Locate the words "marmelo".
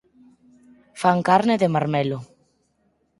1.75-2.19